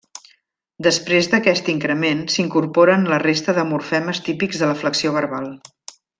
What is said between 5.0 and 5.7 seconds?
verbal.